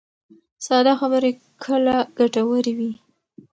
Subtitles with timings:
[0.65, 1.31] ساده خبرې
[1.63, 2.91] کله ګټورې وي.